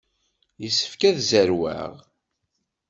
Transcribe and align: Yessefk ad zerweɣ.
Yessefk 0.61 1.01
ad 1.09 1.17
zerweɣ. 1.29 1.91